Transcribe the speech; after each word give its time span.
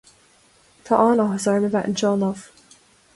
Tá 0.87 0.95
an-áthas 1.09 1.45
orm 1.51 1.67
a 1.67 1.71
bheith 1.75 1.87
anseo 1.91 2.15
inniu. 2.17 2.43